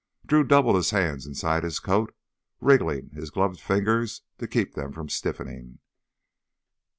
Drew 0.25 0.43
doubled 0.43 0.77
his 0.77 0.89
hands 0.89 1.27
inside 1.27 1.61
his 1.63 1.77
coat, 1.79 2.11
wriggling 2.59 3.11
his 3.13 3.29
gloved 3.29 3.59
fingers 3.59 4.23
to 4.39 4.47
keep 4.47 4.73
them 4.73 4.91
from 4.93 5.09
stiffening. 5.09 5.77